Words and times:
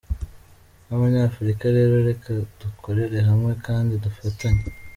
Nk’ 0.83 0.91
Abanyafurika 0.95 1.65
rero 1.77 1.95
reka 2.09 2.29
dukorere 2.61 3.17
hamwe 3.29 3.51
kandi 3.65 3.93
dufatanye. 4.03 4.63